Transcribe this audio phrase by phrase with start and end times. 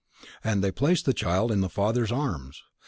[0.43, 2.63] And they placed the child in the father's arms!